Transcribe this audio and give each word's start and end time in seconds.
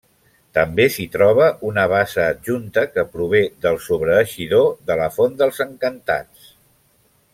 També 0.57 0.85
s'hi 0.93 1.03
troba 1.15 1.49
una 1.71 1.83
bassa 1.91 2.23
adjunta 2.35 2.85
que 2.95 3.03
prové 3.17 3.43
del 3.67 3.77
sobreeixidor 3.89 4.73
de 4.89 4.99
la 5.03 5.07
Font 5.19 5.37
dels 5.43 5.63
Encantats. 5.67 6.51